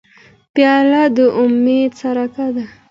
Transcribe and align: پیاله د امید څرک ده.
پیاله 0.53 1.03
د 1.15 1.17
امید 1.41 1.89
څرک 1.99 2.33
ده. 2.55 2.65